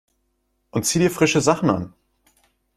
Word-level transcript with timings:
Und 0.71 0.87
zieh 0.87 0.97
dir 0.97 1.11
frische 1.11 1.41
Sachen 1.41 1.69
an! 1.69 1.93